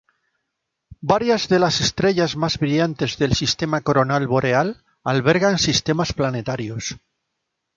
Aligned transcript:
Varias 1.11 1.47
de 1.47 1.59
las 1.59 1.79
estrellas 1.79 2.35
más 2.35 2.57
brillantes 2.57 3.19
de 3.19 3.27
Corona 3.83 4.17
Boreal 4.25 4.83
albergan 5.03 5.59
sistemas 5.59 6.11
planetarios. 6.13 6.97